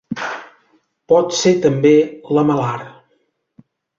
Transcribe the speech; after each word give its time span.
Pot 1.11 1.35
ser 1.41 1.51
també 1.67 1.93
lamel·lar. 2.37 2.75